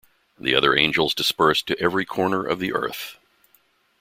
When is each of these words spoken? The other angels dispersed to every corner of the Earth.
The 0.39 0.55
other 0.55 0.75
angels 0.75 1.13
dispersed 1.13 1.67
to 1.67 1.79
every 1.79 2.05
corner 2.05 2.43
of 2.43 2.57
the 2.57 2.73
Earth. 2.73 3.19